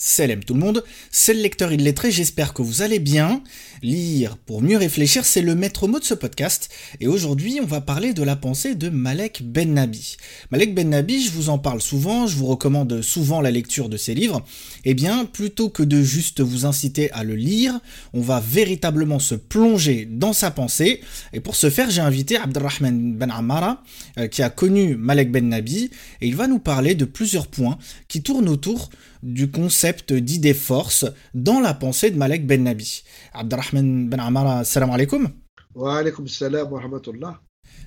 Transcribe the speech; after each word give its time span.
Salam 0.00 0.44
tout 0.44 0.54
le 0.54 0.60
monde, 0.60 0.84
c'est 1.10 1.34
le 1.34 1.40
lecteur 1.40 1.72
illettré, 1.72 2.12
j'espère 2.12 2.54
que 2.54 2.62
vous 2.62 2.82
allez 2.82 3.00
bien. 3.00 3.42
Lire 3.82 4.36
pour 4.36 4.62
mieux 4.62 4.76
réfléchir, 4.76 5.24
c'est 5.24 5.42
le 5.42 5.56
maître 5.56 5.88
mot 5.88 5.98
de 5.98 6.04
ce 6.04 6.14
podcast, 6.14 6.70
et 7.00 7.08
aujourd'hui 7.08 7.58
on 7.60 7.66
va 7.66 7.80
parler 7.80 8.14
de 8.14 8.22
la 8.22 8.36
pensée 8.36 8.76
de 8.76 8.90
Malek 8.90 9.42
Ben 9.44 9.74
Nabi. 9.74 10.16
Malek 10.52 10.72
Ben 10.72 10.88
Nabi, 10.88 11.24
je 11.24 11.32
vous 11.32 11.48
en 11.48 11.58
parle 11.58 11.80
souvent, 11.80 12.28
je 12.28 12.36
vous 12.36 12.46
recommande 12.46 13.02
souvent 13.02 13.40
la 13.40 13.50
lecture 13.50 13.88
de 13.88 13.96
ses 13.96 14.14
livres. 14.14 14.46
Eh 14.84 14.94
bien, 14.94 15.24
plutôt 15.24 15.68
que 15.68 15.82
de 15.82 16.00
juste 16.00 16.42
vous 16.42 16.64
inciter 16.64 17.10
à 17.10 17.24
le 17.24 17.34
lire, 17.34 17.80
on 18.12 18.20
va 18.20 18.38
véritablement 18.38 19.18
se 19.18 19.34
plonger 19.34 20.06
dans 20.08 20.32
sa 20.32 20.52
pensée, 20.52 21.00
et 21.32 21.40
pour 21.40 21.56
ce 21.56 21.70
faire 21.70 21.90
j'ai 21.90 22.02
invité 22.02 22.36
Abdelrahman 22.36 23.16
Ben 23.16 23.32
Amara, 23.32 23.82
euh, 24.16 24.28
qui 24.28 24.44
a 24.44 24.50
connu 24.50 24.94
Malek 24.94 25.32
Ben 25.32 25.48
Nabi, 25.48 25.90
et 26.20 26.28
il 26.28 26.36
va 26.36 26.46
nous 26.46 26.60
parler 26.60 26.94
de 26.94 27.04
plusieurs 27.04 27.48
points 27.48 27.78
qui 28.06 28.22
tournent 28.22 28.48
autour 28.48 28.90
du 29.22 29.50
concept 29.50 30.12
d'idée 30.12 30.54
force 30.54 31.06
dans 31.34 31.60
la 31.60 31.74
pensée 31.74 32.10
de 32.10 32.16
Malek 32.16 32.46
Ben 32.46 32.62
Nabi. 32.62 33.02
Abdelrahman 33.32 34.08
Ben 34.08 34.20
Amara, 34.20 34.64
salam 34.64 34.90
alaikum. 34.90 35.28
Wa 35.74 35.98
alaikum 35.98 36.26
salam 36.26 36.70
wa 36.72 36.80
rahmatullah. 36.80 37.40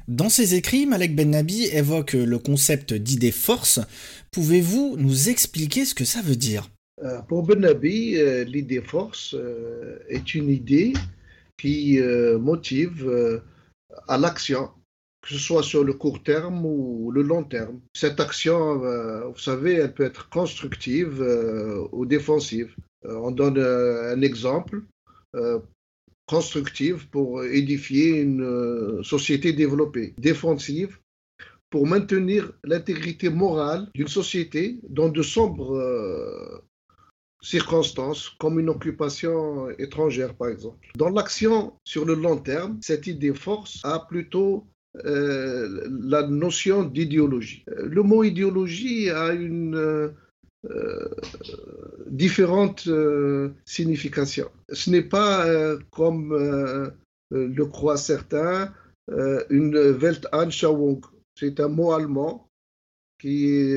Dans 0.07 0.29
ses 0.29 0.55
écrits, 0.55 0.85
Malek 0.85 1.15
Ben 1.15 1.29
Nabi 1.29 1.65
évoque 1.65 2.13
le 2.13 2.37
concept 2.37 2.93
d'idée 2.93 3.31
force. 3.31 3.79
Pouvez-vous 4.31 4.95
nous 4.97 5.29
expliquer 5.29 5.85
ce 5.85 5.95
que 5.95 6.05
ça 6.05 6.21
veut 6.21 6.35
dire? 6.35 6.69
Euh, 7.03 7.21
Pour 7.21 7.43
Ben 7.43 7.59
Nabi, 7.59 8.17
euh, 8.17 8.43
l'idée 8.43 8.81
force 8.81 9.33
euh, 9.33 9.99
est 10.09 10.35
une 10.35 10.49
idée 10.49 10.93
qui 11.57 11.99
motive 12.39 13.39
à 14.07 14.17
l'action 14.17 14.71
que 15.21 15.29
ce 15.29 15.37
soit 15.37 15.63
sur 15.63 15.83
le 15.83 15.93
court 15.93 16.23
terme 16.23 16.65
ou 16.65 17.11
le 17.11 17.21
long 17.21 17.43
terme. 17.43 17.79
Cette 17.93 18.19
action, 18.19 18.83
euh, 18.83 19.27
vous 19.27 19.39
savez, 19.39 19.73
elle 19.75 19.93
peut 19.93 20.03
être 20.03 20.29
constructive 20.29 21.21
euh, 21.21 21.87
ou 21.91 22.05
défensive. 22.05 22.75
Euh, 23.05 23.15
on 23.15 23.31
donne 23.31 23.59
un 23.59 24.21
exemple 24.21 24.83
constructive 26.27 27.07
pour 27.07 27.41
édifier 27.45 28.19
une 28.19 29.01
société 29.01 29.53
développée, 29.53 30.13
défensive 30.17 30.99
pour 31.69 31.87
maintenir 31.87 32.51
l'intégrité 32.65 33.29
morale 33.29 33.87
d'une 33.95 34.09
société 34.09 34.77
dans 34.89 35.07
de 35.07 35.21
sombres 35.21 36.61
circonstances, 37.41 38.29
comme 38.39 38.59
une 38.59 38.67
occupation 38.67 39.69
étrangère, 39.79 40.35
par 40.35 40.49
exemple. 40.49 40.85
Dans 40.95 41.09
l'action 41.09 41.73
sur 41.85 42.03
le 42.03 42.15
long 42.15 42.37
terme, 42.37 42.77
cette 42.81 43.07
idée 43.07 43.33
force 43.33 43.79
a 43.83 43.99
plutôt 43.99 44.67
euh, 45.05 45.87
la 46.03 46.27
notion 46.27 46.83
d'idéologie. 46.83 47.63
Euh, 47.69 47.87
le 47.87 48.03
mot 48.03 48.25
idéologie 48.25 49.09
a 49.09 49.31
une 49.31 50.11
euh, 50.69 51.09
différente 52.07 52.89
signification. 53.65 54.49
Ce 54.71 54.89
n'est 54.89 55.01
pas 55.01 55.47
comme 55.89 56.91
le 57.31 57.65
croient 57.65 57.97
certains 57.97 58.71
une 59.49 59.75
Weltanschauung. 59.75 61.01
C'est 61.35 61.59
un 61.59 61.67
mot 61.67 61.93
allemand 61.93 62.47
qui, 63.19 63.73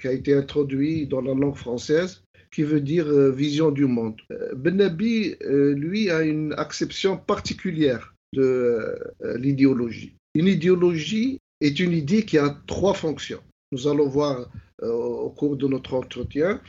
qui, 0.00 0.08
a 0.08 0.12
été 0.12 0.34
introduit 0.34 1.06
dans 1.06 1.20
la 1.20 1.34
langue 1.34 1.56
française 1.56 2.22
qui 2.50 2.62
veut 2.62 2.80
dire 2.80 3.12
vision 3.30 3.70
du 3.70 3.84
monde. 3.84 4.18
Benabi, 4.54 5.36
lui, 5.42 6.10
a 6.10 6.22
une 6.22 6.54
acception 6.54 7.18
particulière 7.18 8.11
de 8.32 8.98
euh, 9.22 9.38
l'idéologie. 9.38 10.16
Une 10.34 10.46
idéologie 10.46 11.40
est 11.60 11.78
une 11.78 11.92
idée 11.92 12.24
qui 12.24 12.38
a 12.38 12.50
trois 12.66 12.94
fonctions. 12.94 13.42
Nous 13.72 13.86
allons 13.86 14.08
voir 14.08 14.50
euh, 14.82 14.92
au 14.92 15.30
cours 15.30 15.56
de 15.56 15.66
notre 15.66 15.94
entretien 15.94 16.60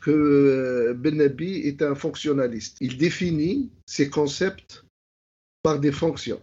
que 0.00 0.10
euh, 0.10 0.94
Benabi 0.94 1.56
est 1.66 1.82
un 1.82 1.94
fonctionnaliste. 1.94 2.76
Il 2.80 2.98
définit 2.98 3.70
ses 3.86 4.10
concepts 4.10 4.84
par 5.62 5.78
des 5.78 5.92
fonctions, 5.92 6.42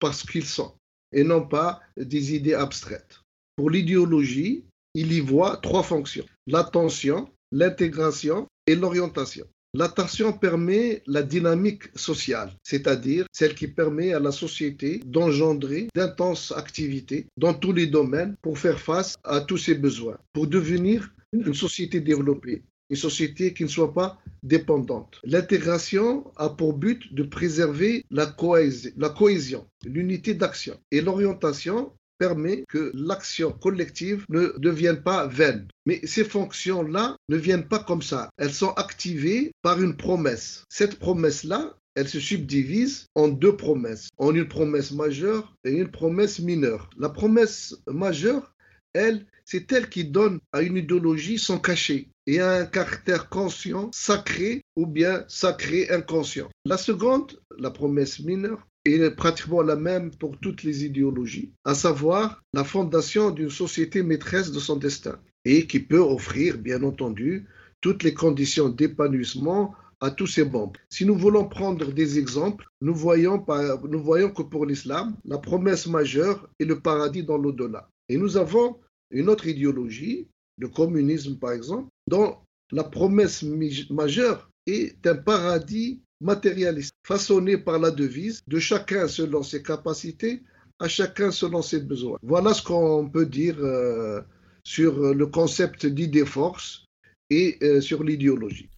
parce 0.00 0.22
qu'ils 0.22 0.44
sont, 0.44 0.74
et 1.12 1.22
non 1.22 1.46
pas 1.46 1.80
des 1.96 2.34
idées 2.34 2.54
abstraites. 2.54 3.20
Pour 3.56 3.70
l'idéologie, 3.70 4.64
il 4.94 5.12
y 5.12 5.20
voit 5.20 5.58
trois 5.58 5.82
fonctions, 5.82 6.24
l'attention, 6.46 7.30
l'intégration 7.52 8.46
et 8.66 8.74
l'orientation. 8.74 9.46
L'attention 9.74 10.32
permet 10.32 11.02
la 11.06 11.22
dynamique 11.22 11.84
sociale, 11.94 12.50
c'est-à-dire 12.62 13.26
celle 13.32 13.54
qui 13.54 13.68
permet 13.68 14.14
à 14.14 14.18
la 14.18 14.32
société 14.32 15.02
d'engendrer 15.04 15.88
d'intenses 15.94 16.54
activités 16.56 17.26
dans 17.36 17.52
tous 17.52 17.72
les 17.72 17.86
domaines 17.86 18.34
pour 18.40 18.58
faire 18.58 18.80
face 18.80 19.16
à 19.24 19.42
tous 19.42 19.58
ses 19.58 19.74
besoins, 19.74 20.16
pour 20.32 20.46
devenir 20.46 21.12
une 21.32 21.52
société 21.52 22.00
développée, 22.00 22.62
une 22.88 22.96
société 22.96 23.52
qui 23.52 23.64
ne 23.64 23.68
soit 23.68 23.92
pas 23.92 24.18
dépendante. 24.42 25.20
L'intégration 25.24 26.32
a 26.36 26.48
pour 26.48 26.72
but 26.72 27.12
de 27.12 27.22
préserver 27.22 28.04
la, 28.10 28.24
cohésion, 28.26 29.66
l'unité 29.84 30.32
d'action. 30.32 30.78
Et 30.90 31.02
l'orientation 31.02 31.92
permet 32.18 32.64
que 32.68 32.90
l'action 32.94 33.52
collective 33.52 34.24
ne 34.28 34.52
devienne 34.58 35.02
pas 35.02 35.26
vaine. 35.26 35.68
Mais 35.86 36.00
ces 36.04 36.24
fonctions-là 36.24 37.16
ne 37.28 37.36
viennent 37.36 37.68
pas 37.68 37.78
comme 37.78 38.02
ça. 38.02 38.30
Elles 38.36 38.52
sont 38.52 38.72
activées 38.72 39.52
par 39.62 39.80
une 39.80 39.96
promesse. 39.96 40.64
Cette 40.68 40.98
promesse-là, 40.98 41.76
elle 41.94 42.08
se 42.08 42.20
subdivise 42.20 43.06
en 43.14 43.28
deux 43.28 43.56
promesses, 43.56 44.08
en 44.18 44.34
une 44.34 44.46
promesse 44.46 44.92
majeure 44.92 45.54
et 45.64 45.72
une 45.72 45.90
promesse 45.90 46.38
mineure. 46.38 46.90
La 46.96 47.08
promesse 47.08 47.76
majeure, 47.88 48.54
elle, 48.92 49.26
c'est 49.44 49.72
elle 49.72 49.88
qui 49.88 50.04
donne 50.04 50.38
à 50.52 50.62
une 50.62 50.76
idéologie 50.76 51.38
son 51.38 51.58
cachet 51.58 52.08
et 52.26 52.40
à 52.40 52.52
un 52.52 52.66
caractère 52.66 53.28
conscient, 53.28 53.90
sacré 53.92 54.62
ou 54.76 54.86
bien 54.86 55.24
sacré 55.28 55.90
inconscient. 55.90 56.48
La 56.64 56.76
seconde, 56.76 57.40
la 57.58 57.70
promesse 57.70 58.20
mineure, 58.20 58.66
est 58.94 59.10
pratiquement 59.10 59.62
la 59.62 59.76
même 59.76 60.10
pour 60.10 60.38
toutes 60.38 60.62
les 60.62 60.84
idéologies, 60.84 61.52
à 61.64 61.74
savoir 61.74 62.42
la 62.52 62.64
fondation 62.64 63.30
d'une 63.30 63.50
société 63.50 64.02
maîtresse 64.02 64.52
de 64.52 64.58
son 64.58 64.76
destin 64.76 65.18
et 65.44 65.66
qui 65.66 65.80
peut 65.80 66.00
offrir, 66.00 66.58
bien 66.58 66.82
entendu, 66.82 67.46
toutes 67.80 68.02
les 68.02 68.14
conditions 68.14 68.68
d'épanouissement 68.68 69.74
à 70.00 70.10
tous 70.10 70.26
ses 70.26 70.44
membres. 70.44 70.78
Si 70.90 71.04
nous 71.04 71.16
voulons 71.16 71.48
prendre 71.48 71.92
des 71.92 72.18
exemples, 72.18 72.66
nous 72.80 72.94
voyons, 72.94 73.44
nous 73.88 74.02
voyons 74.02 74.30
que 74.30 74.42
pour 74.42 74.66
l'islam, 74.66 75.16
la 75.24 75.38
promesse 75.38 75.86
majeure 75.86 76.48
est 76.60 76.64
le 76.64 76.80
paradis 76.80 77.24
dans 77.24 77.38
l'au-delà. 77.38 77.88
Et 78.08 78.16
nous 78.16 78.36
avons 78.36 78.76
une 79.10 79.28
autre 79.28 79.46
idéologie, 79.46 80.28
le 80.58 80.68
communisme 80.68 81.38
par 81.38 81.52
exemple, 81.52 81.88
dont 82.06 82.36
la 82.70 82.84
promesse 82.84 83.42
majeure 83.90 84.50
est 84.66 85.06
un 85.06 85.16
paradis 85.16 86.02
matérialiste, 86.20 86.92
façonné 87.06 87.58
par 87.58 87.78
la 87.78 87.90
devise 87.90 88.40
de 88.46 88.58
chacun 88.58 89.08
selon 89.08 89.42
ses 89.42 89.62
capacités, 89.62 90.42
à 90.80 90.88
chacun 90.88 91.30
selon 91.30 91.62
ses 91.62 91.80
besoins. 91.80 92.18
Voilà 92.22 92.54
ce 92.54 92.62
qu'on 92.62 93.08
peut 93.08 93.26
dire 93.26 93.56
euh, 93.60 94.20
sur 94.64 95.14
le 95.14 95.26
concept 95.26 95.86
d'idée-force 95.86 96.84
et 97.30 97.58
euh, 97.62 97.80
sur 97.80 98.04
l'idéologie. 98.04 98.68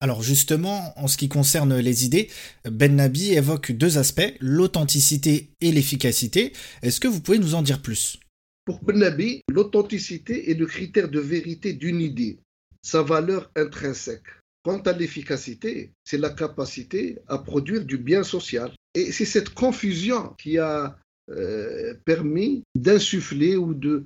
Alors 0.00 0.22
justement, 0.22 0.92
en 0.98 1.08
ce 1.08 1.16
qui 1.16 1.28
concerne 1.28 1.78
les 1.78 2.04
idées, 2.04 2.28
Ben 2.64 2.94
Nabi 2.96 3.32
évoque 3.32 3.72
deux 3.72 3.96
aspects, 3.96 4.34
l'authenticité 4.40 5.48
et 5.60 5.72
l'efficacité. 5.72 6.52
Est-ce 6.82 7.00
que 7.00 7.08
vous 7.08 7.20
pouvez 7.20 7.38
nous 7.38 7.54
en 7.54 7.62
dire 7.62 7.80
plus? 7.80 8.18
Pour 8.66 8.82
Ben 8.84 8.98
Nabi, 8.98 9.40
l'authenticité 9.50 10.50
est 10.50 10.54
le 10.54 10.66
critère 10.66 11.08
de 11.08 11.20
vérité 11.20 11.72
d'une 11.72 12.00
idée, 12.00 12.38
sa 12.82 13.02
valeur 13.02 13.50
intrinsèque. 13.56 14.26
Quant 14.64 14.78
à 14.80 14.92
l'efficacité, 14.92 15.92
c'est 16.04 16.18
la 16.18 16.30
capacité 16.30 17.18
à 17.28 17.36
produire 17.38 17.84
du 17.84 17.98
bien 17.98 18.22
social. 18.22 18.72
Et 18.94 19.12
c'est 19.12 19.26
cette 19.26 19.50
confusion 19.50 20.34
qui 20.38 20.58
a 20.58 20.96
euh, 21.30 21.94
permis 22.06 22.64
d'insuffler 22.74 23.56
ou 23.56 23.74
de, 23.74 24.04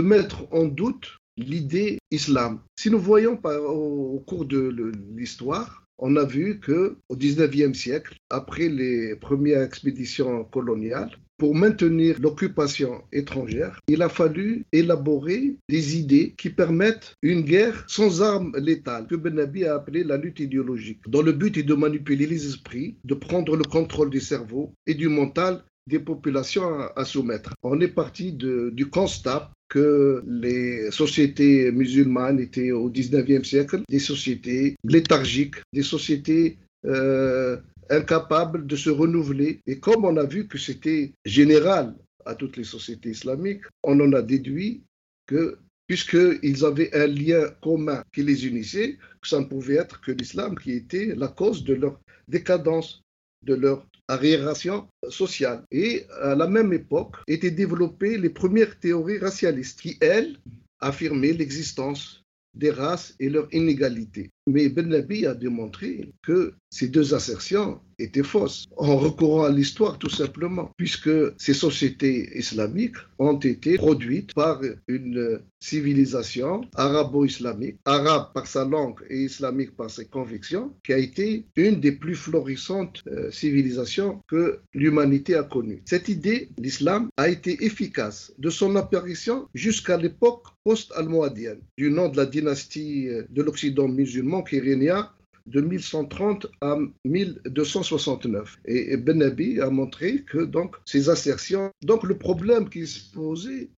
mettre 0.00 0.46
en 0.52 0.64
doute 0.66 1.18
l'idée 1.36 1.98
islam. 2.12 2.60
Si 2.78 2.90
nous 2.90 3.00
voyons 3.00 3.40
au, 3.44 4.22
cours 4.26 4.44
de 4.44 4.92
l'histoire, 5.16 5.84
on 5.98 6.16
a 6.16 6.24
vu 6.24 6.60
que 6.60 6.96
au 7.08 7.16
19e 7.16 7.74
siècle, 7.74 8.16
après 8.30 8.68
les 8.68 9.16
premières 9.16 9.62
expéditions 9.62 10.44
coloniales, 10.44 11.16
pour 11.38 11.54
maintenir 11.54 12.16
l'occupation 12.20 13.02
étrangère, 13.12 13.80
il 13.88 14.02
a 14.02 14.08
fallu 14.08 14.64
élaborer 14.72 15.56
des 15.68 15.98
idées 15.98 16.34
qui 16.36 16.50
permettent 16.50 17.14
une 17.22 17.42
guerre 17.42 17.84
sans 17.88 18.22
armes 18.22 18.52
létales, 18.56 19.06
que 19.06 19.16
Benabi 19.16 19.64
a 19.64 19.74
appelé 19.74 20.04
la 20.04 20.16
lutte 20.16 20.40
idéologique, 20.40 21.00
dont 21.06 21.22
le 21.22 21.32
but 21.32 21.56
est 21.56 21.62
de 21.62 21.74
manipuler 21.74 22.26
les 22.26 22.46
esprits, 22.46 22.96
de 23.04 23.14
prendre 23.14 23.56
le 23.56 23.64
contrôle 23.64 24.10
du 24.10 24.20
cerveau 24.20 24.72
et 24.86 24.94
du 24.94 25.08
mental 25.08 25.62
des 25.86 25.98
populations 26.00 26.80
à, 26.96 27.04
soumettre. 27.04 27.54
On 27.62 27.80
est 27.80 27.88
parti 27.88 28.32
du 28.32 28.86
constat 28.90 29.52
que 29.68 30.22
les 30.26 30.90
sociétés 30.90 31.70
musulmanes 31.70 32.40
étaient 32.40 32.72
au 32.72 32.90
19e 32.90 33.44
siècle 33.44 33.82
des 33.88 33.98
sociétés 33.98 34.76
léthargiques, 34.84 35.56
des 35.72 35.82
sociétés 35.82 36.58
euh, 36.86 37.56
incapable 37.90 38.66
de 38.66 38.76
se 38.76 38.90
renouveler. 38.90 39.60
Et 39.66 39.78
comme 39.78 40.04
on 40.04 40.16
a 40.16 40.24
vu 40.24 40.46
que 40.48 40.58
c'était 40.58 41.12
général 41.24 41.94
à 42.24 42.34
toutes 42.34 42.56
les 42.56 42.64
sociétés 42.64 43.10
islamiques, 43.10 43.62
on 43.82 43.98
en 44.00 44.12
a 44.12 44.22
déduit 44.22 44.82
que 45.26 45.58
puisqu'ils 45.86 46.64
avaient 46.64 46.94
un 46.94 47.06
lien 47.06 47.48
commun 47.62 48.02
qui 48.12 48.22
les 48.22 48.46
unissait, 48.46 48.98
que 49.20 49.28
ça 49.28 49.40
ne 49.40 49.44
pouvait 49.44 49.76
être 49.76 50.00
que 50.00 50.12
l'islam 50.12 50.58
qui 50.58 50.72
était 50.72 51.14
la 51.14 51.28
cause 51.28 51.64
de 51.64 51.74
leur 51.74 52.00
décadence, 52.28 53.02
de 53.42 53.54
leur 53.54 53.86
arriération 54.08 54.88
sociale. 55.08 55.62
Et 55.70 56.06
à 56.20 56.34
la 56.34 56.48
même 56.48 56.72
époque 56.72 57.16
étaient 57.28 57.50
développées 57.50 58.18
les 58.18 58.30
premières 58.30 58.78
théories 58.78 59.18
racialistes 59.18 59.80
qui, 59.80 59.96
elles, 60.00 60.36
affirmaient 60.80 61.32
l'existence 61.32 62.24
des 62.54 62.70
races 62.70 63.14
et 63.20 63.28
leur 63.28 63.48
inégalité. 63.52 64.30
Mais 64.48 64.68
Ben 64.68 64.88
Nabi 64.88 65.26
a 65.26 65.34
démontré 65.34 66.12
que 66.22 66.54
ces 66.70 66.88
deux 66.88 67.14
assertions 67.14 67.80
étaient 67.98 68.22
fausses, 68.22 68.66
en 68.76 68.96
recourant 68.96 69.44
à 69.44 69.50
l'histoire 69.50 69.98
tout 69.98 70.10
simplement, 70.10 70.70
puisque 70.76 71.10
ces 71.38 71.54
sociétés 71.54 72.38
islamiques 72.38 72.96
ont 73.18 73.38
été 73.38 73.76
produites 73.76 74.34
par 74.34 74.60
une 74.86 75.40
civilisation 75.58 76.60
arabo-islamique, 76.74 77.76
arabe 77.86 78.32
par 78.34 78.46
sa 78.46 78.64
langue 78.64 79.00
et 79.08 79.22
islamique 79.22 79.74
par 79.74 79.90
ses 79.90 80.04
convictions, 80.04 80.74
qui 80.84 80.92
a 80.92 80.98
été 80.98 81.46
une 81.56 81.80
des 81.80 81.92
plus 81.92 82.14
florissantes 82.14 83.02
euh, 83.08 83.30
civilisations 83.30 84.20
que 84.28 84.60
l'humanité 84.74 85.34
a 85.34 85.42
connues. 85.42 85.82
Cette 85.86 86.08
idée, 86.08 86.50
l'islam, 86.58 87.08
a 87.16 87.28
été 87.28 87.64
efficace 87.64 88.32
de 88.38 88.50
son 88.50 88.76
apparition 88.76 89.48
jusqu'à 89.54 89.96
l'époque 89.96 90.44
post-almohadienne, 90.62 91.60
du 91.78 91.90
nom 91.90 92.08
de 92.10 92.16
la 92.18 92.26
dynastie 92.26 93.08
euh, 93.08 93.22
de 93.30 93.42
l'Occident 93.42 93.88
musulman 93.88 94.35
qui 94.42 94.60
régna 94.60 95.12
de 95.46 95.60
1130 95.60 96.46
à 96.60 96.76
1269. 97.04 98.58
Et 98.66 98.96
Ben 98.96 99.18
Nabi 99.18 99.60
a 99.60 99.70
montré 99.70 100.22
que 100.24 100.38
donc 100.38 100.76
ces 100.84 101.08
assertions, 101.08 101.70
donc 101.82 102.02
le 102.02 102.18
problème 102.18 102.68
qui 102.68 102.86
se 102.86 103.10
posait 103.12 103.70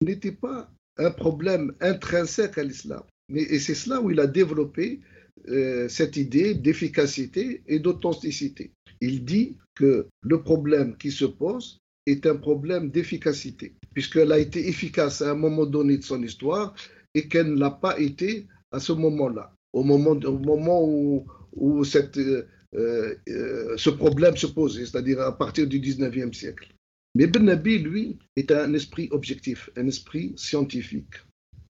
n'était 0.00 0.32
pas 0.32 0.70
un 0.98 1.10
problème 1.10 1.72
intrinsèque 1.80 2.58
à 2.58 2.62
l'islam, 2.62 3.02
et 3.34 3.58
c'est 3.58 3.74
cela 3.74 4.00
où 4.00 4.10
il 4.10 4.20
a 4.20 4.26
développé 4.26 5.00
euh, 5.48 5.88
cette 5.88 6.16
idée 6.16 6.54
d'efficacité 6.54 7.62
et 7.66 7.78
d'authenticité. 7.78 8.72
Il 9.00 9.24
dit 9.24 9.58
que 9.74 10.06
le 10.22 10.42
problème 10.42 10.96
qui 10.96 11.10
se 11.10 11.26
pose 11.26 11.78
est 12.06 12.24
un 12.24 12.36
problème 12.36 12.90
d'efficacité, 12.90 13.74
puisqu'elle 13.92 14.32
a 14.32 14.38
été 14.38 14.68
efficace 14.68 15.22
à 15.22 15.32
un 15.32 15.34
moment 15.34 15.66
donné 15.66 15.98
de 15.98 16.04
son 16.04 16.22
histoire 16.22 16.74
et 17.14 17.28
qu'elle 17.28 17.54
ne 17.54 17.60
l'a 17.60 17.70
pas 17.70 17.98
été 17.98 18.46
à 18.70 18.80
ce 18.80 18.92
moment-là 18.92 19.55
au 19.76 19.84
moment, 19.84 20.12
au 20.12 20.38
moment 20.38 20.82
où, 20.82 21.26
où 21.52 21.84
cette, 21.84 22.16
euh, 22.16 22.46
euh, 22.74 23.76
ce 23.76 23.90
problème 23.90 24.36
se 24.36 24.46
posait, 24.46 24.86
c'est-à-dire 24.86 25.20
à 25.20 25.36
partir 25.36 25.66
du 25.66 25.78
19e 25.80 26.32
siècle. 26.32 26.74
Mais 27.14 27.24
Ibn 27.24 27.44
Nabi, 27.44 27.78
lui, 27.78 28.18
est 28.36 28.50
un 28.52 28.72
esprit 28.72 29.08
objectif, 29.10 29.68
un 29.76 29.86
esprit 29.86 30.32
scientifique. 30.36 31.16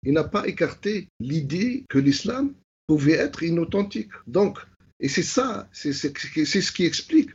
Il 0.05 0.12
n'a 0.12 0.23
pas 0.23 0.47
écarté 0.47 1.08
l'idée 1.19 1.85
que 1.88 1.99
l'islam 1.99 2.55
pouvait 2.87 3.19
être 3.26 3.43
inauthentique. 3.43 4.12
Donc, 4.29 4.59
et 5.00 5.09
c'est 5.09 5.25
ça, 5.25 5.69
c'est 5.73 5.93
ce 5.93 6.73
qui 6.73 6.85
explique 6.85 7.31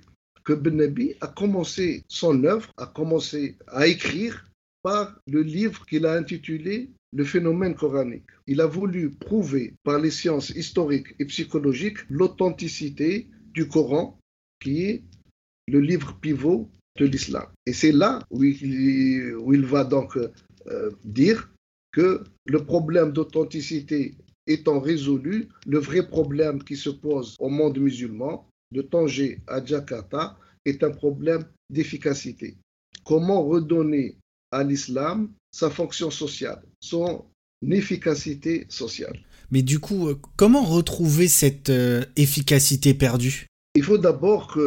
que 0.46 0.54
Ben 0.54 0.78
Nabi 0.78 1.16
a 1.20 1.28
commencé 1.28 2.04
son 2.08 2.44
œuvre, 2.46 2.72
a 2.78 2.86
commencé 2.86 3.58
à 3.68 3.88
écrire 3.88 4.46
par 4.84 5.20
le 5.28 5.42
livre 5.42 5.86
qu'il 5.86 6.06
a 6.06 6.14
intitulé 6.14 6.90
Le 7.14 7.26
phénomène 7.26 7.76
coranique. 7.76 8.32
Il 8.48 8.62
a 8.62 8.68
voulu 8.68 9.12
prouver 9.12 9.74
par 9.84 10.00
les 10.00 10.12
sciences 10.12 10.50
historiques 10.52 11.14
et 11.20 11.26
psychologiques 11.26 12.00
l'authenticité 12.10 13.28
du 13.54 13.68
Coran, 13.68 14.18
qui 14.62 14.84
est 14.84 15.04
le 15.68 15.82
livre 15.82 16.18
pivot 16.22 16.70
de 16.98 17.06
l'islam. 17.06 17.48
Et 17.66 17.74
c'est 17.74 17.92
là 17.92 18.20
où 18.30 18.44
il, 18.44 19.66
va 19.66 19.84
donc 19.84 20.16
euh, 20.18 20.92
dire 21.04 21.52
que 21.92 22.24
le 22.46 22.64
problème 22.64 23.12
d'authenticité 23.12 24.16
étant 24.48 24.80
résolu, 24.80 25.50
le 25.68 25.80
vrai 25.80 26.08
problème 26.08 26.64
qui 26.64 26.76
se 26.76 26.90
pose 26.90 27.36
au 27.40 27.50
monde 27.50 27.78
musulman, 27.78 28.48
de 28.72 28.82
Tanger 28.82 29.40
à 29.48 29.64
Jakarta, 29.64 30.38
est 30.66 30.84
un 30.84 30.92
problème 30.92 31.44
d'efficacité. 31.70 32.58
Comment 33.04 33.44
redonner 33.44 34.16
à 34.52 34.64
l'islam 34.64 35.30
sa 35.52 35.70
fonction 35.70 36.12
sociale, 36.12 36.62
son 36.80 37.26
efficacité 37.70 38.66
sociale. 38.70 39.20
Mais 39.52 39.62
du 39.62 39.80
coup, 39.80 40.08
euh, 40.08 40.18
comment 40.38 40.64
retrouver 40.64 41.28
cette 41.28 41.70
euh, 41.70 42.06
efficacité 42.16 42.94
perdue? 42.94 43.48
Il 43.74 43.84
faut 43.84 43.98
d'abord 43.98 44.58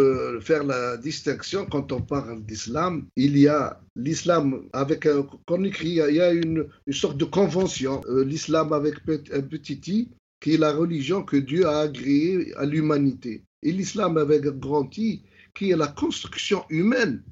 faire 0.41 0.65
la 0.65 0.97
distinction 0.97 1.67
quand 1.67 1.93
on 1.93 2.01
parle 2.01 2.43
d'islam. 2.43 3.07
Il 3.17 3.37
y 3.37 3.49
a 3.49 3.79
l'islam 3.97 4.63
avec 4.73 5.05
un, 5.05 5.63
écrit, 5.63 6.01
il 6.09 6.15
y 6.15 6.21
a 6.23 6.33
une, 6.33 6.67
sorte 6.91 7.19
de 7.19 7.27
convention, 7.27 8.01
euh, 8.09 8.25
l'islam 8.25 8.73
avec 8.73 8.95
un 9.31 9.43
petit 9.43 9.81
i, 9.89 10.09
qui 10.41 10.55
est 10.55 10.59
la 10.59 10.73
religion 10.73 11.23
que 11.23 11.37
Dieu 11.37 11.67
a 11.67 11.81
agréée 11.81 12.55
à 12.57 12.65
l'humanité. 12.65 13.45
Et 13.63 13.73
l'islam 13.73 14.17
avec 14.17 14.47
un 14.47 14.53
grand 14.53 14.97
i, 14.97 15.23
qui 15.55 15.71
est 15.71 15.77
la 15.77 15.89
construction 15.89 16.65
humaine 16.71 17.23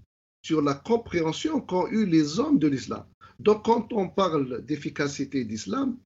sur 0.42 0.60
la 0.60 0.74
compréhension 0.74 1.60
qu'ont 1.60 1.88
eu 1.88 2.04
les 2.06 2.38
hommes 2.38 2.58
de 2.58 2.68
l'islam. 2.68 3.04
Donc 3.38 3.64
quand 3.64 3.92
on 3.92 4.08
parle 4.08 4.64
d'efficacité 4.64 5.44
d'islam, 5.44 5.96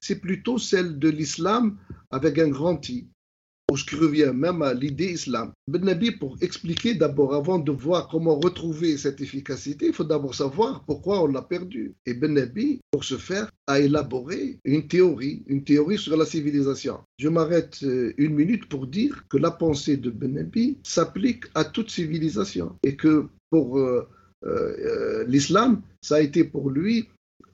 c'est 0.00 0.20
plutôt 0.20 0.58
celle 0.58 0.98
de 0.98 1.08
l'islam 1.08 1.78
avec 2.10 2.38
un 2.38 2.48
grand 2.48 2.86
I, 2.88 3.08
ou 3.70 3.76
ce 3.76 3.84
qui 3.84 3.96
revient 3.96 4.32
même 4.32 4.62
à 4.62 4.74
l'idée 4.74 5.12
islam. 5.12 5.52
Ben 5.66 5.84
Nabi, 5.84 6.12
pour 6.12 6.36
expliquer 6.40 6.94
d'abord, 6.94 7.34
avant 7.34 7.58
de 7.58 7.72
voir 7.72 8.08
comment 8.08 8.38
retrouver 8.38 8.96
cette 8.96 9.20
efficacité, 9.20 9.86
il 9.86 9.92
faut 9.92 10.04
d'abord 10.04 10.34
savoir 10.34 10.84
pourquoi 10.84 11.22
on 11.22 11.26
l'a 11.26 11.42
perdue. 11.42 11.94
Et 12.06 12.14
Ben 12.14 12.34
Nabi, 12.34 12.80
pour 12.92 13.02
ce 13.02 13.16
faire, 13.16 13.50
a 13.66 13.80
élaboré 13.80 14.60
une 14.64 14.86
théorie, 14.86 15.42
une 15.48 15.64
théorie 15.64 15.98
sur 15.98 16.16
la 16.16 16.24
civilisation. 16.24 17.00
Je 17.18 17.28
m'arrête 17.28 17.80
euh, 17.82 18.14
une 18.18 18.34
minute 18.34 18.68
pour 18.68 18.86
dire 18.86 19.24
que 19.28 19.36
la 19.36 19.50
pensée 19.50 19.96
de 19.96 20.10
Ben 20.10 20.34
Nabi 20.34 20.78
s'applique 20.84 21.44
à 21.54 21.64
toute 21.64 21.90
civilisation 21.90 22.76
et 22.84 22.94
que 22.94 23.26
pour 23.50 23.78
euh, 23.78 24.08
euh, 24.44 25.24
l'islam, 25.26 25.82
ça 26.02 26.16
a 26.16 26.20
été 26.20 26.44
pour 26.44 26.70
lui 26.70 27.08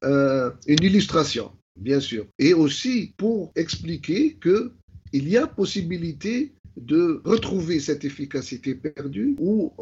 une 0.04 0.82
illustration, 0.82 1.52
bien 1.78 2.00
sûr, 2.00 2.26
et 2.40 2.54
aussi 2.54 3.14
pour 3.16 3.52
expliquer 3.54 4.34
que 4.34 4.72
il 5.12 5.28
y 5.28 5.36
a 5.36 5.46
possibilité 5.46 6.52
de 6.76 7.20
retrouver 7.24 7.80
cette 7.80 8.04
efficacité 8.04 8.74
perdue 8.74 9.36
ou 9.38 9.72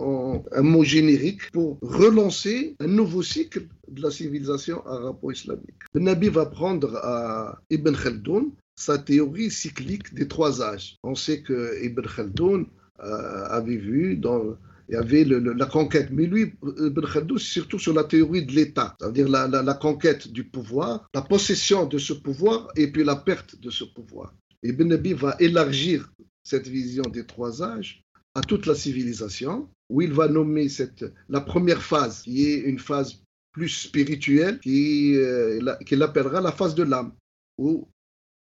un 0.52 0.62
mot 0.62 0.82
générique 0.82 1.50
pour 1.52 1.78
relancer 1.82 2.74
un 2.80 2.88
nouveau 2.88 3.22
cycle 3.22 3.66
de 3.88 4.02
la 4.02 4.10
civilisation 4.10 4.84
arabo-islamique. 4.86 5.82
Le 5.94 6.00
Nabi 6.00 6.28
va 6.28 6.46
prendre 6.46 6.96
à 6.96 7.60
Ibn 7.70 7.94
Khaldoun 7.94 8.50
sa 8.74 8.98
théorie 8.98 9.50
cyclique 9.50 10.14
des 10.14 10.26
trois 10.26 10.62
âges. 10.62 10.96
On 11.02 11.14
sait 11.14 11.42
que 11.42 11.84
Ibn 11.84 12.02
Khaldoun 12.02 12.66
euh, 13.02 13.44
avait 13.48 13.76
vu 13.76 14.16
dans 14.16 14.56
il 14.90 14.94
y 14.94 14.96
avait 14.96 15.24
la 15.24 15.66
conquête. 15.66 16.08
Mais 16.10 16.26
lui, 16.26 16.52
Ibn 16.62 17.06
Khaldoun, 17.06 17.38
c'est 17.38 17.52
surtout 17.52 17.78
sur 17.78 17.94
la 17.94 18.02
théorie 18.02 18.44
de 18.44 18.52
l'État, 18.52 18.96
c'est-à-dire 18.98 19.28
la, 19.28 19.74
conquête 19.74 20.32
du 20.32 20.42
pouvoir, 20.42 21.08
la 21.14 21.22
possession 21.22 21.86
de 21.86 21.96
ce 21.96 22.12
pouvoir 22.12 22.68
et 22.76 22.90
puis 22.90 23.04
la 23.04 23.14
perte 23.14 23.60
de 23.60 23.70
ce 23.70 23.84
pouvoir. 23.84 24.34
Ibn 24.62 24.88
Nabi 24.88 25.14
va 25.14 25.36
élargir 25.38 26.12
cette 26.42 26.68
vision 26.68 27.04
des 27.04 27.24
trois 27.24 27.62
âges 27.62 28.02
à 28.34 28.42
toute 28.42 28.66
la 28.66 28.74
civilisation, 28.74 29.68
où 29.88 30.02
il 30.02 30.12
va 30.12 30.28
nommer 30.28 30.68
cette, 30.68 31.04
la 31.28 31.40
première 31.40 31.82
phase, 31.82 32.22
qui 32.22 32.46
est 32.46 32.60
une 32.60 32.78
phase 32.78 33.22
plus 33.52 33.68
spirituelle, 33.68 34.60
qu'il 34.60 35.16
euh, 35.16 35.74
qui 35.86 36.00
appellera 36.00 36.40
la 36.40 36.52
phase 36.52 36.74
de 36.74 36.84
l'âme, 36.84 37.12
ou 37.58 37.88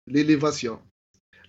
l'élévation. 0.07 0.81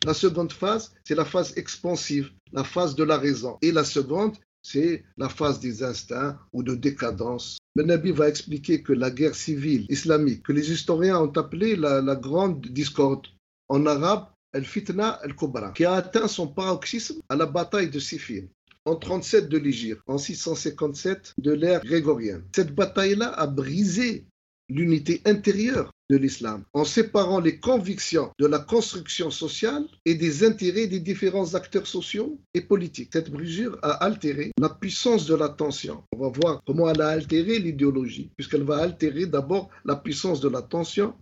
La 0.05 0.13
seconde 0.13 0.53
phase, 0.53 0.93
c'est 1.03 1.15
la 1.15 1.25
phase 1.25 1.57
expansive, 1.57 2.31
la 2.53 2.63
phase 2.63 2.95
de 2.95 3.03
la 3.03 3.17
raison. 3.17 3.57
Et 3.61 3.73
la 3.73 3.83
seconde, 3.83 4.38
c'est 4.61 5.03
la 5.17 5.27
phase 5.27 5.59
des 5.59 5.83
instincts 5.83 6.39
ou 6.53 6.63
de 6.63 6.75
décadence. 6.75 7.57
Le 7.75 7.83
Nabi 7.83 8.11
va 8.11 8.29
expliquer 8.29 8.81
que 8.81 8.93
la 8.93 9.11
guerre 9.11 9.35
civile 9.35 9.85
islamique, 9.89 10.43
que 10.43 10.53
les 10.53 10.71
historiens 10.71 11.19
ont 11.19 11.33
appelée 11.33 11.75
la 11.75 12.15
grande 12.15 12.61
discorde, 12.67 13.27
en 13.67 13.85
arabe, 13.85 14.27
al-Fitna 14.53 15.09
al-Kubra, 15.09 15.71
qui 15.71 15.85
a 15.85 15.93
atteint 15.93 16.27
son 16.27 16.47
paroxysme 16.47 17.21
à 17.29 17.35
la 17.35 17.45
bataille 17.45 17.89
de 17.89 17.99
Siffin 17.99 18.45
en 18.85 18.95
37 18.95 19.49
de 19.49 19.57
l'Égypte, 19.57 20.01
en 20.07 20.17
657 20.17 21.35
de 21.37 21.51
l'ère 21.51 21.83
grégorienne. 21.83 22.43
Cette 22.55 22.73
bataille-là 22.73 23.27
a 23.27 23.45
brisé 23.47 24.25
l'unité 24.69 25.21
intérieure 25.25 25.91
de 26.09 26.17
l'islam, 26.17 26.63
en 26.73 26.85
séparant 26.85 27.39
les 27.39 27.59
convictions 27.59 28.31
de 28.39 28.45
la 28.45 28.59
construction 28.59 29.29
sociale 29.29 29.85
et 30.05 30.15
des 30.15 30.43
intérêts 30.43 30.87
des 30.87 30.99
différents 30.99 31.55
acteurs 31.55 31.87
sociaux 31.87 32.39
et 32.53 32.61
politiques. 32.61 33.09
Cette 33.13 33.31
brisure 33.31 33.77
a 33.81 33.91
altéré 34.03 34.51
la 34.59 34.69
puissance 34.69 35.25
de 35.25 35.35
l'attention. 35.35 36.03
On 36.15 36.19
va 36.19 36.29
voir 36.29 36.61
comment 36.65 36.89
elle 36.89 37.01
a 37.01 37.09
altéré 37.09 37.59
l'idéologie, 37.59 38.31
puisqu'elle 38.37 38.63
va 38.63 38.77
altérer 38.77 39.25
d'abord 39.25 39.69
la 39.85 39.95
puissance 39.95 40.39
de 40.39 40.49
l'attention, 40.49 41.15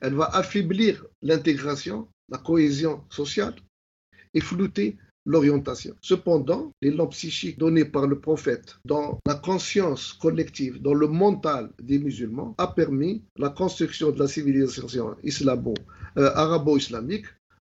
elle 0.00 0.14
va 0.14 0.26
affaiblir 0.34 1.04
l'intégration 1.22 2.08
la 2.28 2.38
cohésion 2.38 3.04
sociale 3.10 3.54
et 4.34 4.40
flouter 4.40 4.96
l'orientation. 5.26 5.94
Cependant, 6.00 6.72
l'élan 6.80 7.08
psychique 7.08 7.58
donné 7.58 7.84
par 7.84 8.06
le 8.06 8.20
prophète 8.20 8.76
dans 8.84 9.18
la 9.26 9.34
conscience 9.34 10.12
collective, 10.12 10.80
dans 10.80 10.94
le 10.94 11.08
mental 11.08 11.72
des 11.82 11.98
musulmans, 11.98 12.54
a 12.58 12.68
permis 12.68 13.24
la 13.36 13.50
construction 13.50 14.12
de 14.12 14.18
la 14.18 14.28
civilisation 14.28 15.16
islamo, 15.24 15.74
euh, 16.16 16.30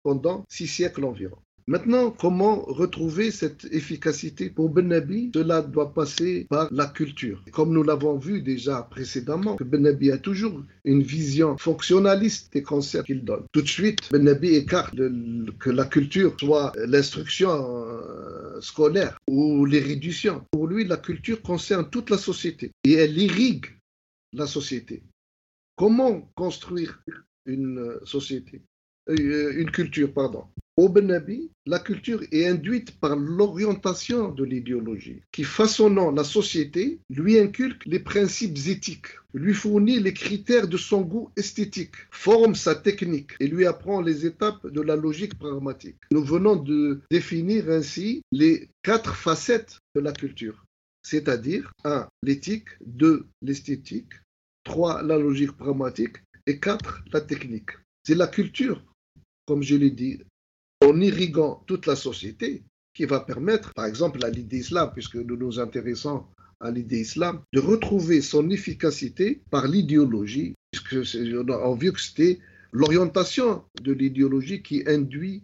pendant 0.01 0.45
six 0.49 0.67
siècles 0.67 1.03
environ. 1.03 1.37
Maintenant, 1.69 2.09
comment 2.09 2.63
retrouver 2.63 3.29
cette 3.29 3.65
efficacité? 3.65 4.49
Pour 4.49 4.71
Ben 4.71 4.87
Nabi 4.87 5.29
Cela 5.35 5.61
doit 5.61 5.93
passer 5.93 6.47
par 6.49 6.67
la 6.71 6.87
culture. 6.87 7.43
Comme 7.51 7.73
nous 7.73 7.83
l'avons 7.83 8.17
vu 8.17 8.41
déjà 8.41 8.81
précédemment, 8.89 9.55
que 9.55 9.63
Ben 9.63 9.83
Nabi 9.83 10.09
a 10.09 10.17
toujours 10.17 10.63
une 10.83 11.03
vision 11.03 11.59
fonctionnaliste 11.59 12.51
des 12.53 12.63
concepts 12.63 13.05
qu'il 13.05 13.23
donne. 13.23 13.43
Tout 13.51 13.61
de 13.61 13.67
suite, 13.67 13.99
Ben 14.11 14.23
Nabi 14.23 14.55
écarte 14.55 14.95
que 14.95 15.69
la 15.69 15.85
culture 15.85 16.35
soit 16.39 16.71
l'instruction 16.87 17.51
euh, 17.51 18.59
scolaire 18.61 19.19
ou 19.29 19.63
l'érudition. 19.63 20.43
Pour 20.49 20.65
lui, 20.65 20.85
la 20.85 20.97
culture 20.97 21.39
concerne 21.43 21.87
toute 21.91 22.09
la 22.09 22.17
société 22.17 22.71
et 22.83 22.93
elle 22.93 23.15
irrigue 23.15 23.67
la 24.33 24.47
société. 24.47 25.03
Comment 25.75 26.21
construire 26.33 26.99
une 27.45 27.99
société, 28.05 28.63
euh, 29.07 29.53
une 29.55 29.69
culture, 29.69 30.11
pardon 30.11 30.45
au 30.79 30.87
Benabi, 30.87 31.51
la 31.65 31.77
culture 31.77 32.23
est 32.31 32.45
induite 32.47 32.97
par 33.01 33.17
l'orientation 33.17 34.29
de 34.29 34.45
l'idéologie, 34.45 35.21
qui 35.33 35.43
façonnant 35.43 36.09
la 36.09 36.23
société, 36.23 37.01
lui 37.09 37.37
inculque 37.37 37.85
les 37.85 37.99
principes 37.99 38.57
éthiques, 38.65 39.07
lui 39.33 39.53
fournit 39.53 39.99
les 39.99 40.13
critères 40.13 40.69
de 40.69 40.77
son 40.77 41.01
goût 41.01 41.31
esthétique, 41.35 41.95
forme 42.11 42.55
sa 42.55 42.75
technique 42.75 43.31
et 43.41 43.47
lui 43.47 43.65
apprend 43.65 43.99
les 43.99 44.25
étapes 44.25 44.65
de 44.67 44.79
la 44.79 44.95
logique 44.95 45.37
pragmatique. 45.37 45.97
Nous 46.11 46.23
venons 46.23 46.55
de 46.55 47.01
définir 47.11 47.69
ainsi 47.69 48.21
les 48.31 48.69
quatre 48.81 49.17
facettes 49.17 49.79
de 49.95 49.99
la 49.99 50.13
culture, 50.13 50.63
c'est-à-dire 51.03 51.73
1. 51.83 52.07
l'éthique, 52.23 52.69
2. 52.85 53.27
l'esthétique, 53.41 54.13
3. 54.63 55.03
la 55.03 55.17
logique 55.17 55.57
pragmatique 55.57 56.23
et 56.47 56.57
4. 56.57 57.03
la 57.11 57.19
technique. 57.19 57.71
C'est 58.05 58.15
la 58.15 58.27
culture 58.27 58.81
comme 59.49 59.63
je 59.63 59.75
l'ai 59.75 59.89
dit, 59.89 60.19
en 60.83 60.99
irriguant 61.01 61.63
toute 61.67 61.85
la 61.85 61.95
société, 61.95 62.63
qui 62.93 63.05
va 63.05 63.19
permettre, 63.19 63.73
par 63.73 63.85
exemple, 63.85 64.23
à 64.25 64.29
l'idée 64.29 64.57
islam, 64.57 64.91
puisque 64.93 65.15
nous 65.15 65.37
nous 65.37 65.59
intéressons 65.59 66.25
à 66.59 66.71
l'idée 66.71 66.99
islam, 66.99 67.41
de 67.53 67.59
retrouver 67.59 68.21
son 68.21 68.49
efficacité 68.49 69.41
par 69.49 69.67
l'idéologie, 69.67 70.55
puisque 70.71 71.17
on 71.33 71.49
a 71.49 71.75
vu 71.75 71.93
que 71.93 72.01
c'était 72.01 72.39
l'orientation 72.71 73.63
de 73.81 73.93
l'idéologie 73.93 74.61
qui 74.61 74.83
induit 74.85 75.43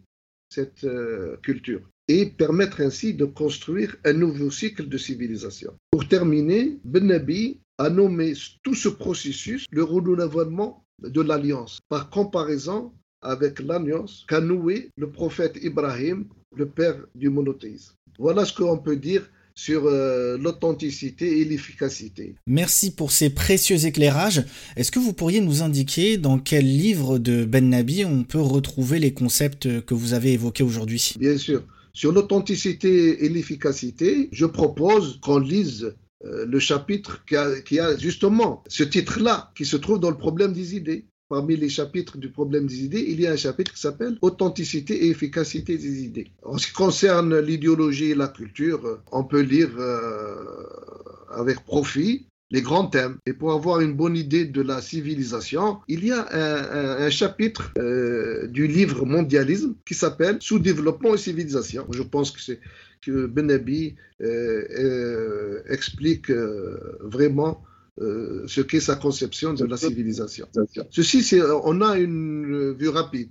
cette 0.50 0.84
euh, 0.84 1.38
culture 1.38 1.82
et 2.08 2.28
permettre 2.28 2.82
ainsi 2.82 3.14
de 3.14 3.26
construire 3.26 3.96
un 4.06 4.14
nouveau 4.14 4.52
cycle 4.52 4.88
de 4.88 4.98
civilisation. 4.98 5.74
Pour 5.90 6.08
terminer, 6.08 6.78
Ben 6.84 7.08
Nabi 7.08 7.60
a 7.78 7.90
nommé 7.90 8.34
tout 8.64 8.76
ce 8.76 8.90
processus 8.90 9.66
le 9.72 9.84
renouvellement 9.84 10.86
de 11.02 11.22
l'alliance. 11.22 11.80
Par 11.90 12.10
comparaison, 12.10 12.94
avec 13.26 13.60
l'alliance 13.60 14.26
qu'a 14.28 14.42
noué 14.42 14.90
le 14.98 15.10
prophète 15.10 15.58
Ibrahim, 15.62 16.26
le 16.56 16.68
père 16.68 16.98
du 17.16 17.30
monothéisme. 17.30 17.94
Voilà 18.18 18.46
ce 18.46 18.54
qu'on 18.54 18.78
peut 18.78 18.96
dire 18.96 19.30
sur 19.56 19.86
euh, 19.86 20.38
l'authenticité 20.38 21.40
et 21.40 21.46
l'efficacité. 21.46 22.36
Merci 22.46 22.94
pour 22.94 23.12
ces 23.12 23.30
précieux 23.30 23.86
éclairages. 23.86 24.44
Est-ce 24.76 24.92
que 24.92 25.00
vous 25.00 25.14
pourriez 25.14 25.40
nous 25.40 25.64
indiquer 25.64 26.18
dans 26.18 26.38
quel 26.40 26.66
livre 26.66 27.20
de 27.20 27.46
Ben 27.46 27.70
Nabi 27.70 28.04
on 28.04 28.24
peut 28.24 28.42
retrouver 28.42 29.00
les 29.00 29.14
concepts 29.14 29.86
que 29.86 29.94
vous 29.94 30.14
avez 30.14 30.34
évoqués 30.34 30.64
aujourd'hui? 30.64 31.14
Bien 31.18 31.38
sûr. 31.38 31.64
Sur 31.94 32.12
l'authenticité 32.12 33.24
et 33.24 33.30
l'efficacité, 33.30 34.28
je 34.34 34.46
propose 34.46 35.20
qu'on 35.22 35.40
lise 35.40 35.96
euh, 36.26 36.46
le 36.46 36.60
chapitre 36.60 37.24
qui 37.26 37.38
a, 37.38 37.62
qui 37.62 37.80
a 37.80 37.98
justement 37.98 38.64
ce 38.68 38.84
titre-là, 38.84 39.52
qui 39.56 39.66
se 39.66 39.78
trouve 39.78 40.00
dans 40.02 40.10
le 40.10 40.18
problème 40.18 40.52
des 40.52 40.76
idées 40.76 41.06
parmi 41.36 41.58
les 41.58 41.68
chapitres 41.68 42.18
du 42.18 42.30
problème 42.30 42.66
des 42.66 42.86
idées, 42.86 43.06
il 43.10 43.20
y 43.20 43.28
a 43.28 43.34
un 43.34 43.36
chapitre 43.36 43.74
qui 43.74 43.82
s'appelle 43.82 44.18
Authenticité 44.22 44.94
et 45.04 45.10
efficacité 45.10 45.78
des 45.78 46.04
idées. 46.06 46.32
En 46.44 46.58
ce 46.58 46.68
qui 46.68 46.72
concerne 46.72 47.38
l'idéologie 47.40 48.12
et 48.12 48.16
la 48.16 48.30
culture, 48.30 49.02
on 49.12 49.26
peut 49.26 49.42
lire 49.42 49.72
euh, 49.78 50.46
avec 51.32 51.66
profit 51.66 52.26
les 52.52 52.62
grands 52.62 52.88
thèmes. 52.88 53.18
Et 53.26 53.34
pour 53.34 53.52
avoir 53.52 53.82
une 53.82 53.96
bonne 53.96 54.16
idée 54.16 54.46
de 54.46 54.62
la 54.62 54.80
civilisation, 54.82 55.80
il 55.90 56.06
y 56.06 56.14
a 56.14 56.22
un, 57.06 57.10
chapitre 57.10 57.74
euh, 57.80 58.48
du 58.48 58.66
livre 58.68 59.06
Mondialisme 59.06 59.76
qui 59.86 59.94
s'appelle 59.94 60.38
Sous-développement 60.40 61.16
et 61.16 61.18
civilisation. 61.18 61.86
Je 61.92 62.04
pense 62.04 62.32
que 63.02 63.26
Benabi 63.26 63.96
euh, 64.22 65.62
explique 65.68 66.32
vraiment 67.02 67.62
euh, 68.02 68.44
ce 68.48 68.62
qu'est 68.62 68.82
sa 68.82 68.96
conception 68.96 69.54
de 69.54 69.66
la 69.66 69.78
civilisation. 69.78 70.48
Ceci, 70.90 71.24
c'est, 71.24 71.42
on 71.42 71.82
a 71.82 71.98
une 71.98 72.74
vue 72.74 72.90
rapide, 72.90 73.30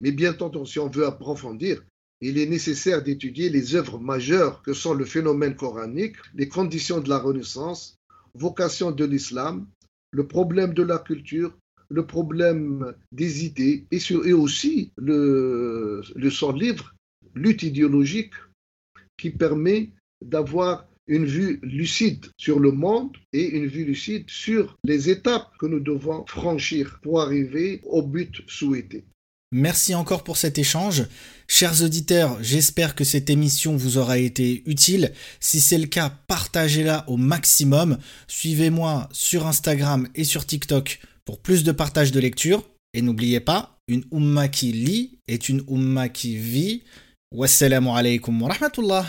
mais 0.00 0.12
bien 0.12 0.32
entendu, 0.32 0.70
si 0.70 0.78
on 0.78 0.88
veut 0.88 1.06
approfondir, 1.06 1.82
il 2.20 2.38
est 2.38 2.46
nécessaire 2.46 3.02
d'étudier 3.02 3.50
les 3.50 3.74
œuvres 3.74 3.98
majeures 3.98 4.62
que 4.62 4.72
sont 4.72 4.94
le 4.94 5.04
phénomène 5.04 5.56
coranique, 5.56 6.16
les 6.34 6.48
conditions 6.48 7.00
de 7.00 7.08
la 7.08 7.18
Renaissance, 7.18 7.98
vocation 8.34 8.92
de 8.92 9.04
l'islam, 9.04 9.66
le 10.10 10.26
problème 10.26 10.74
de 10.74 10.82
la 10.82 10.98
culture, 10.98 11.56
le 11.90 12.06
problème 12.06 12.94
des 13.12 13.44
idées 13.44 13.84
et, 13.90 13.98
et 14.24 14.32
aussi 14.32 14.92
le, 14.96 16.02
le 16.14 16.30
son 16.30 16.52
livre, 16.52 16.94
lutte 17.34 17.62
idéologique, 17.62 18.34
qui 19.18 19.30
permet 19.30 19.90
d'avoir 20.24 20.86
une 21.06 21.26
vue 21.26 21.60
lucide 21.62 22.26
sur 22.38 22.60
le 22.60 22.72
monde 22.72 23.16
et 23.32 23.44
une 23.44 23.66
vue 23.66 23.84
lucide 23.84 24.24
sur 24.28 24.76
les 24.84 25.10
étapes 25.10 25.50
que 25.58 25.66
nous 25.66 25.80
devons 25.80 26.24
franchir 26.26 26.98
pour 27.02 27.20
arriver 27.20 27.80
au 27.84 28.02
but 28.02 28.42
souhaité. 28.46 29.04
Merci 29.52 29.94
encore 29.94 30.24
pour 30.24 30.36
cet 30.36 30.58
échange. 30.58 31.04
Chers 31.46 31.82
auditeurs, 31.82 32.38
j'espère 32.42 32.96
que 32.96 33.04
cette 33.04 33.30
émission 33.30 33.76
vous 33.76 33.98
aura 33.98 34.18
été 34.18 34.64
utile. 34.66 35.12
Si 35.38 35.60
c'est 35.60 35.78
le 35.78 35.86
cas, 35.86 36.10
partagez-la 36.26 37.08
au 37.08 37.16
maximum. 37.16 37.98
Suivez-moi 38.26 39.08
sur 39.12 39.46
Instagram 39.46 40.08
et 40.16 40.24
sur 40.24 40.44
TikTok 40.44 40.98
pour 41.24 41.38
plus 41.38 41.62
de 41.62 41.70
partage 41.70 42.10
de 42.10 42.18
lecture. 42.18 42.68
Et 42.94 43.02
n'oubliez 43.02 43.38
pas, 43.38 43.78
une 43.86 44.04
umma 44.12 44.48
qui 44.48 44.72
lit 44.72 45.18
est 45.28 45.48
une 45.48 45.62
umma 45.68 46.08
qui 46.08 46.36
vit. 46.36 46.82
Wassalamu 47.32 47.90
alaikum 47.90 48.42
wa 48.42 48.48
rahmatullah. 48.48 49.06